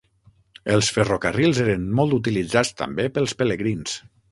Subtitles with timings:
[0.75, 3.97] Els ferrocarrils eren molt utilitzats també pels pelegrins.